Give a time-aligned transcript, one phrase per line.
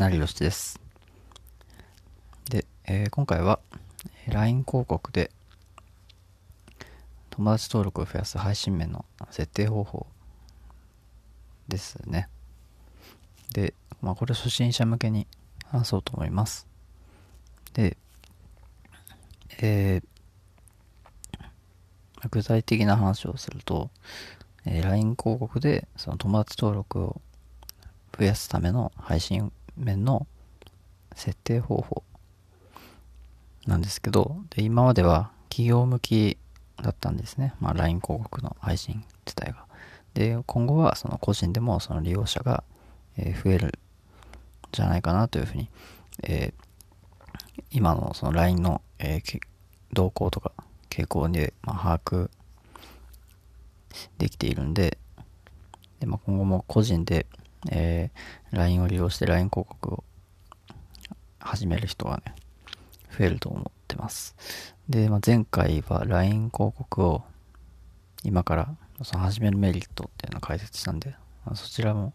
[0.00, 0.80] 成吉です。
[2.48, 3.60] で、えー今回は
[4.28, 5.30] LINE 広告で
[7.28, 10.06] 友達登録を増やす配信面の設定方法
[11.68, 12.30] ですね。
[13.52, 15.26] で、まあこれ初心者向けに
[15.66, 16.66] 話そうと思います。
[17.74, 17.98] で、
[19.60, 20.04] えー
[22.30, 23.90] 具体的な話をすると、
[24.64, 27.20] えー LINE 広告でその友達登録を
[28.18, 30.26] 増やすための配信面の
[31.14, 32.02] 設定方法
[33.66, 36.38] なんですけどで今までは企業向き
[36.82, 39.66] だったんですね、まあ、LINE 広告の配信自体が。
[40.14, 42.64] で今後はその個人でもその利用者が、
[43.16, 43.72] 増えるん
[44.72, 45.68] じゃないかなというふうに、
[46.22, 46.70] えー
[47.72, 49.40] 今のその LINE の、えー
[49.92, 50.52] 動向とか
[50.88, 52.30] 傾向で、まあ、把握
[54.18, 54.98] できているんで
[56.00, 57.26] で、まあ、今後も個人で、
[57.70, 60.04] えー LINE を利用して LINE 広告を
[61.38, 62.34] 始める人がね、
[63.16, 64.36] 増えると思ってます。
[64.88, 67.22] で、まあ、前回は LINE 広告を
[68.24, 71.14] 今からその始めるメリットっていうのを解説したんで、
[71.46, 72.12] まあそちらも、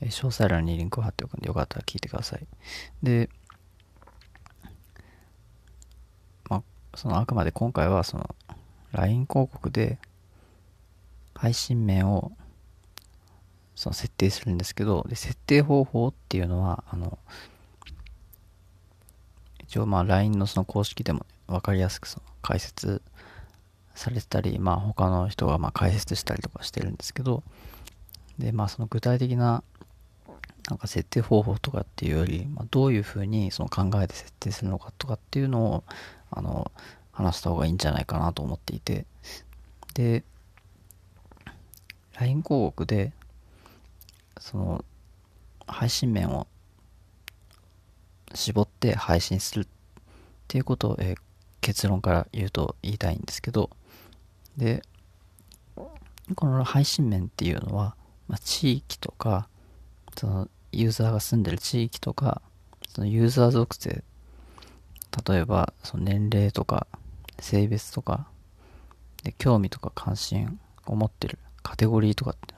[0.00, 2.46] 詳細欄にリンクを貼っておくんでよかったら聞いてください。
[3.02, 3.28] で、
[6.48, 6.62] まあ、
[6.94, 8.34] そのあくまで今回はその
[8.92, 9.98] LINE 広告で
[11.34, 12.32] 配信面を
[13.76, 17.18] その設定するんですけど、で設定方法っていうのは、あの、
[19.62, 23.02] 一応まあ LINE のその公式でも分かりやすくその解説
[23.94, 27.42] されてたり、まあ他の人がまあ解説したりとかしてるんですけど、
[28.38, 29.62] でまあその具体的な
[30.70, 35.84] なんか設定方法とかっていうより、まあ、どういうふうにその考えて設定するのかとかっていうのを
[36.30, 36.72] あの
[37.12, 39.04] 話した方がいいんじゃないかなと思っていて。
[39.94, 40.24] で
[42.18, 43.12] LINE 広告で
[44.38, 44.84] その
[45.66, 46.46] 配信面を
[48.34, 49.66] 絞って配信するっ
[50.48, 51.16] ていうことを、えー
[51.66, 53.70] 結論から言うと言いたいんですけど
[54.56, 54.84] で
[55.74, 57.96] この配信面っていうのは、
[58.28, 59.48] まあ、地域とか
[60.16, 62.40] そのユーザーが住んでる地域とか
[62.88, 64.04] そのユーザー属性
[65.28, 66.86] 例えばその年齢とか
[67.40, 68.28] 性別とか
[69.24, 72.54] で興味とか関心を持ってるカテゴリーとかって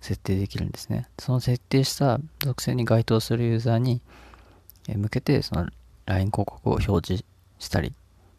[0.00, 1.08] 設定できるんですね。
[1.18, 4.00] その設定した属性に該当するユーザーに
[4.86, 5.68] 向けてその
[6.06, 7.24] LINE 広告を表示
[7.58, 7.92] したりっ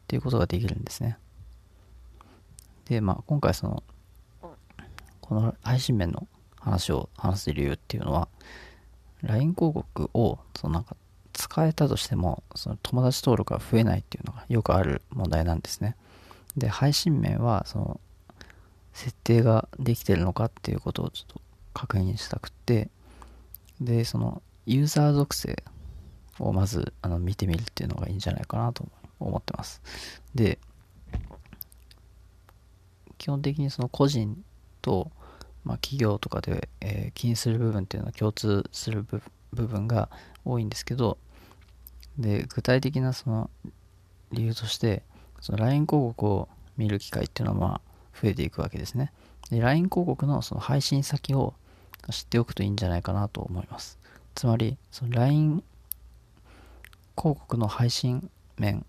[0.08, 1.18] ていうことができるんですね。
[2.86, 3.84] でまあ今回その
[5.22, 6.28] この配信面の
[6.60, 8.28] 話を話す理由っていうのは
[9.22, 10.96] LINE 広告をそのなんか
[11.34, 15.96] 使えたとしてもその友達登録が増えないっていうのがよくある問題なんですね。
[16.58, 18.00] で配信面はその
[18.94, 21.42] 設定ができてるのかっていうことをちょっと
[21.80, 22.90] 確認したくて
[23.80, 25.64] でそのユーザー属性
[26.38, 28.86] をまずあの見てみるっていうのがいいんじゃないかなと
[29.18, 29.82] 思ってます。
[30.36, 30.60] で
[33.18, 34.44] 基本的にその個人
[34.82, 35.10] と、
[35.64, 39.22] まあ、企業とかで、えー気にする部分っていうのは共通する部
[39.54, 40.10] 分が
[40.44, 41.18] 多いんですけど
[42.18, 43.50] で具体的なその
[44.32, 45.04] 理由として
[45.40, 47.82] その LINE 広告を見る機会っていうのはまあ
[48.22, 49.14] 増えていくわけですね。
[49.50, 51.54] で LINE 広告のその配信先を
[52.12, 54.00] 知っておくといいんじゃないかなと思います。
[54.36, 55.64] つまりその LINE
[57.18, 58.86] 広告の配信面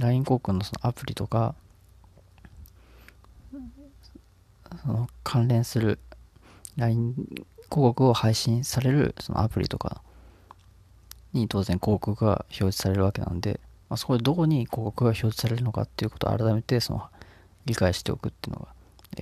[0.00, 1.54] LINE 広告のそのアプリとか
[4.82, 5.98] その関連する
[6.76, 10.02] LINE 広告を配信されるそのアプリとか
[11.32, 17.04] に当然広告が表示されるわけなんで、まあ、そこでどこに広告が表示されるのかっていうことを改めてその
[17.64, 18.68] 理解しておくっていうのが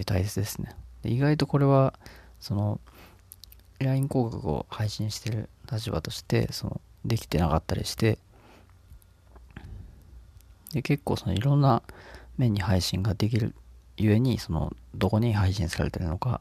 [0.04, 0.74] 大切ですね。
[1.02, 1.94] で意外とこれは
[2.40, 2.80] その
[3.78, 8.18] LINE 広告を配信してる立場としてそのできてなかったりして
[10.72, 11.82] で結構そのいろんな
[12.36, 13.54] 面に配信ができる
[13.96, 16.40] ゆえにそのどこに配信されてるのか、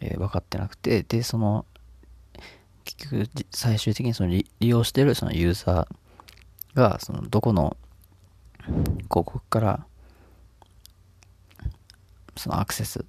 [0.00, 1.64] えー分かってなくてでその
[2.84, 7.76] 結局最終的にその利利用してるそのユーザーがそのどこの
[8.64, 9.86] 広告から
[12.36, 13.04] そのアクセス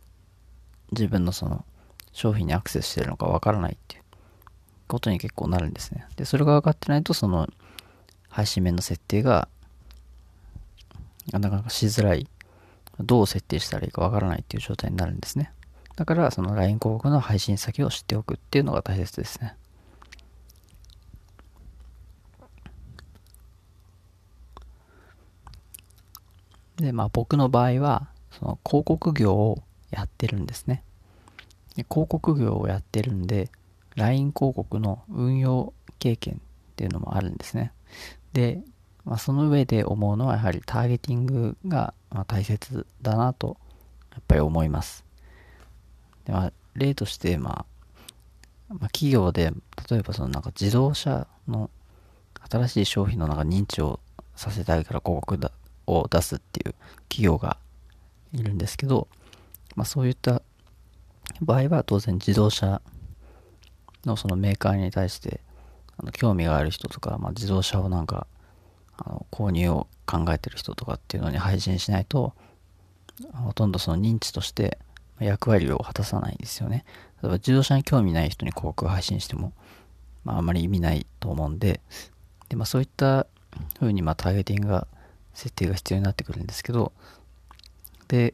[0.92, 1.66] 自分のその
[2.13, 4.04] 商品にアクセスしてるのかわからないっていう
[4.88, 6.06] ことに結構なるんですね。
[6.16, 7.48] でそれが分かってないとその
[8.30, 9.48] 配信面の設定が
[11.31, 12.28] なかなかしづらい。
[13.00, 15.52] どう設定したらいいかわからないっていう状態になるんですね。
[15.96, 19.56] だからその LINE 広告の配信先を知っておくっていうのが大切ですね。
[26.75, 30.84] でまあ僕の場合はその広告業をやってるんですね。
[31.89, 33.50] 広告業をやってるんで
[33.95, 36.38] LINE 広告の運用経験っ
[36.75, 37.72] ていうのもあるんですね。
[38.33, 38.62] で、
[39.06, 41.94] まあ、その上で思うのはやはりターゲティングが
[42.28, 43.57] 大切だなと
[44.12, 45.04] やっぱり思います。
[46.25, 47.66] でまあ、例として、ま
[48.69, 49.51] あ、まあ、企業で
[49.89, 51.69] 例えばそのなんか自動車の
[52.50, 54.00] 新しい商品のなんか認知を
[54.36, 55.51] させたいから広告だ
[55.88, 56.75] を出すっていう
[57.10, 57.57] 企業が
[58.33, 59.07] いるんですけど、
[59.75, 60.42] まあ、そういった
[61.42, 62.82] 場合は当然自動車
[64.06, 65.42] のそのメーカーに対して
[65.98, 68.28] あの興味がある人とか、まあ、自動車をなんか
[68.98, 72.34] あの購入を考えてる人とかっていうのに配信しないと
[73.34, 74.78] ほとんどその認知として
[75.20, 76.86] 役割を果たさないんですよね。
[77.22, 79.54] 例えば自動車に興味ない人に広告を配信しても、
[80.24, 81.82] まあ、あまり意味ないと思うんで、
[82.50, 83.28] でまあ、そういった
[83.80, 84.88] 風にまターゲティングが
[85.34, 86.92] 設定が必要になってくるんですけど、
[88.08, 88.34] で、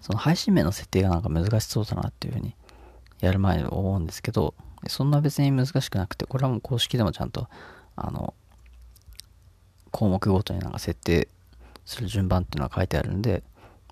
[0.00, 2.54] その配信名の設定がなんか難しそうだなっていう風に
[3.20, 4.54] やる前に思うんですけど、
[4.88, 7.48] そんな別に難しくなくて、これはもう公式でもちゃんと、
[7.96, 8.34] あの、
[9.90, 11.28] 項目ごとになんか設定
[11.84, 13.42] する順番っていうのは書いてあるんで、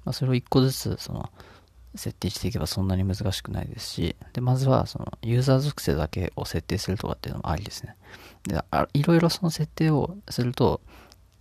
[0.05, 1.31] まあ、それを一個ずつ、その、
[1.95, 7.97] 設定していけばそんなに難しくないですし、で、まずはそのユーザー属性だけを設定するとかっていうのもありですね。
[8.45, 10.81] で、あいろいろその設定をすると、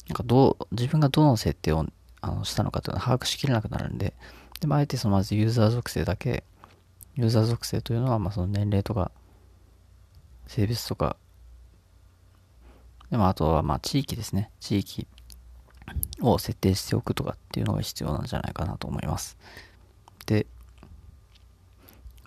[0.07, 1.85] なんかどう、自分がどの設定を
[2.21, 4.13] あのしたのかっていうのを把握しきれなくなるんで、
[4.59, 6.43] で、まあ、えてそのまずユーザー属性だけ、
[7.15, 9.11] ユーザー属性というのは、まあその年齢とか、
[10.47, 11.17] 性別とか、
[13.11, 14.51] でもあとはまあ地域ですね。
[14.59, 15.07] 地域
[16.21, 19.37] を設定しておくとかっていうのが必要なんじゃないかなと思います。
[20.25, 20.45] で、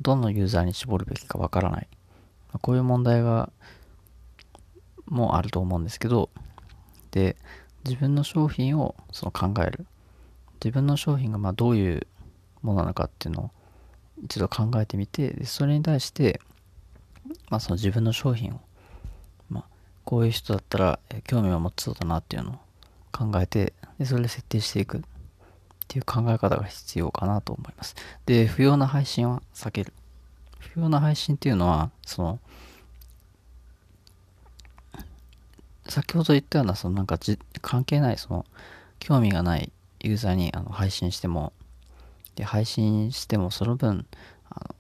[0.01, 1.89] どのユーザーに絞るべきかわからない。
[2.63, 3.53] こういう問題が、
[5.07, 6.31] もあると思うんですけど、
[7.11, 7.37] で、
[7.85, 9.87] 自分の商品をその考える。
[10.63, 12.07] 自分の商品がまどういう
[12.63, 13.51] ものなのかっていうのを
[14.25, 16.41] 一度考えてみて、でそれに対して、
[17.49, 18.61] まあその自分の商品を、
[19.49, 19.65] まあ
[20.05, 22.55] こういう人だったら興味を持ちそうだなっていうのを
[23.13, 25.03] 考えて、でそれで設定していく。
[25.91, 27.97] っていう考え方が必要かなと思います。
[28.25, 29.93] で、不要な配信は避ける。
[30.61, 32.39] 不要な配信っていうのは、その、
[35.89, 38.47] 先ほど言ったような、そのなんかじ関係ない、その、
[39.01, 41.53] 興味がないユーザーにあの配信しても、
[42.37, 44.07] で、配信してもその分、
[44.49, 44.75] あの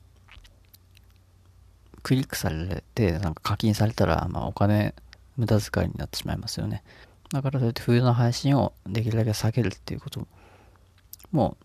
[2.02, 4.94] クリックされて、なんか課金されたら、まあ、お金
[5.37, 6.82] 無駄遣いになってしまいますよね。
[7.32, 10.26] だからそうやって冬の配信をできるだけ避けるっていうこと
[11.31, 11.56] も、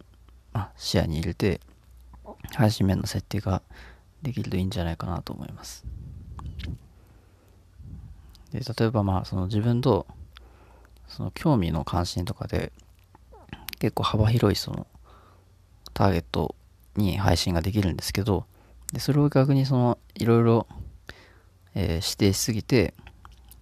[0.54, 1.62] ま視野に入れて、
[2.54, 3.62] 配信面の設定が
[4.22, 5.86] できるといいんじゃないかなと思います。
[8.52, 10.08] で例えばまあその自分と
[11.08, 12.72] その興味の関心とかで
[13.80, 14.88] 結構幅広いその
[15.96, 16.54] ターゲット
[16.96, 18.46] に配信ができるんですけど
[18.94, 20.68] でそれを逆にそのいろいろ、
[21.74, 22.94] え指定しすぎて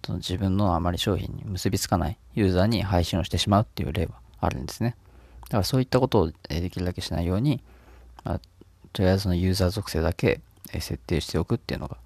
[0.04, 4.96] その自分のあまり商品に結びつかないユーザーに配信をしてしまうっていう例はあるんですね。
[5.44, 7.62] だからそういったことをできるだけしないように、
[8.22, 8.40] まあ、
[8.92, 10.40] とりあえずのユーザー属性だけ
[10.72, 11.96] 設定しておくっていうのが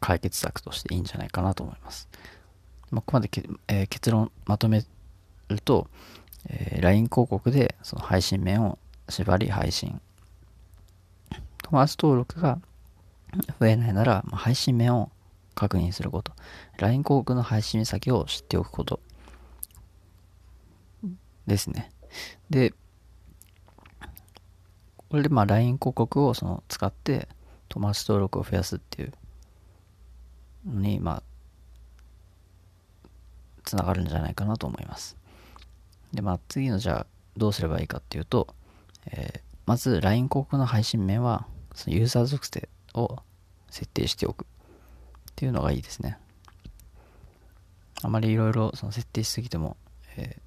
[0.00, 2.08] 解決策としていいんじゃないかなと思います。
[2.90, 3.30] まあ、ここまで、
[3.68, 4.84] えー、結論まとめ
[5.48, 5.88] ると、
[6.48, 10.00] えー、LINE 広告でその配信面を縛り配信。
[11.62, 12.58] 友達登録が
[13.58, 15.10] 増えないなら、まあ、配信面を
[15.54, 16.32] 確認すること。
[16.78, 19.00] LINE 広告の配信先を知っておくこと。
[21.46, 21.90] ですね。
[22.50, 22.72] で、
[25.10, 27.28] これでまあ LINE 広告をその使って
[27.68, 29.12] 友達登録を増やすっていう
[30.66, 31.22] のに、まあ、
[33.64, 35.16] つながるんじゃないかなと思います。
[36.14, 37.06] で、まあ次のじゃあ
[37.36, 38.54] どうすればいいかっていうと、
[39.06, 43.18] えー、まず LINE 広告の配信面はそのユーザー属性を
[43.70, 44.46] 設定しておくっ
[45.34, 46.18] ていうのがいいですね。
[48.02, 49.76] あまりいろいろその設定しすぎても、
[50.16, 50.44] えー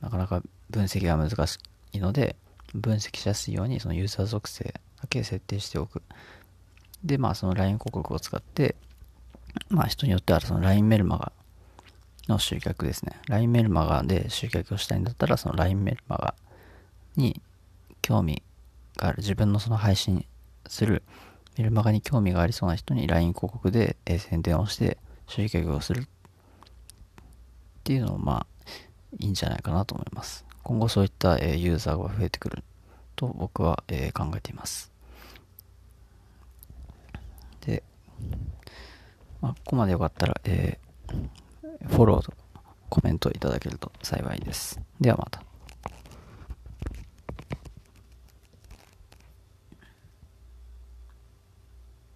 [0.00, 1.58] なかなか分析が難し
[1.92, 2.36] いので、
[2.74, 6.02] 分析しやすいようにそのユーザー属性だけ設定しておく。
[7.04, 8.76] で、まあその LINE 広告を使って、
[9.68, 11.32] まあ人によってはその LINE メルマガ
[12.28, 13.18] の集客ですね。
[13.28, 16.34] LINE メルマガで集客をしたいんだったら、その LINE メルマガ
[17.16, 17.40] に
[18.02, 18.42] 興味
[18.96, 20.24] がある、自分のその配信
[20.66, 21.02] する
[21.56, 26.04] メルマガに興味がありそうな人に LINE 広告で宣伝をして集客をするっ
[27.82, 28.66] ていうのをまあ
[29.18, 30.44] いいんじゃないかなと思います。
[30.62, 32.62] 今後そういった、ユーザーが増えてくる
[33.16, 33.82] と僕は、
[34.12, 34.92] 考えています。
[37.62, 37.82] で、
[39.40, 41.28] まあ、ここまでよかったら、えー、
[41.86, 42.32] フォローと
[42.88, 44.80] コメントいただけると幸いです。
[45.00, 45.47] ではまた。